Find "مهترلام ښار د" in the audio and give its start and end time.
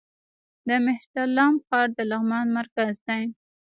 0.85-1.99